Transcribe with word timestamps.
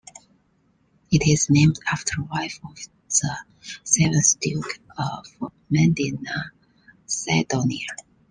It 1.11 1.27
is 1.27 1.51
named 1.51 1.77
after 1.87 2.23
wife 2.23 2.59
of 2.67 2.75
the 3.07 3.37
seventh 3.83 4.39
Duke 4.39 4.79
of 4.97 5.27
Medina-Sidonia. 5.69 6.47